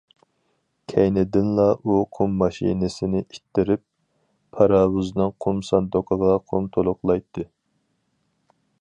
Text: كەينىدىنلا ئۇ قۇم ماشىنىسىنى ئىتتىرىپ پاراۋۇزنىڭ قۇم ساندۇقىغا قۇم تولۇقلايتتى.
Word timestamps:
كەينىدىنلا 0.93 1.65
ئۇ 1.91 1.97
قۇم 2.19 2.33
ماشىنىسىنى 2.39 3.23
ئىتتىرىپ 3.25 3.85
پاراۋۇزنىڭ 4.57 5.37
قۇم 5.47 5.63
ساندۇقىغا 5.71 6.35
قۇم 6.53 6.75
تولۇقلايتتى. 6.79 7.51